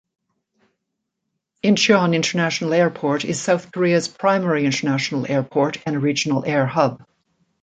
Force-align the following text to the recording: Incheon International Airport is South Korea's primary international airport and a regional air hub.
Incheon 1.63 2.15
International 2.15 2.73
Airport 2.73 3.23
is 3.23 3.39
South 3.39 3.71
Korea's 3.71 4.07
primary 4.07 4.65
international 4.65 5.31
airport 5.31 5.77
and 5.85 5.95
a 5.95 5.99
regional 5.99 6.43
air 6.43 6.65
hub. 6.65 7.05